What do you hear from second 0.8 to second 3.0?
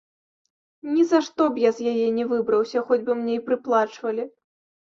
Нізашто б я з яе не выбраўся,